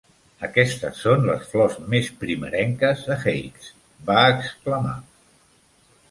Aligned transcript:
"Aquestes 0.45 1.01
són 1.07 1.25
les 1.25 1.41
flors 1.49 1.75
més 1.93 2.07
primerenques 2.23 3.03
a 3.15 3.17
Heights", 3.25 3.69
va 4.09 4.17
exclamar. 4.31 4.95